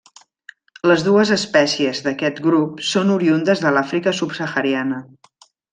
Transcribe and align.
Les 0.91 1.03
dues 1.07 1.33
espècies 1.35 2.01
d'aquest 2.07 2.41
grup 2.47 2.83
són 2.95 3.15
oriündes 3.19 3.65
de 3.67 3.77
l'Àfrica 3.77 4.19
subsahariana. 4.23 5.05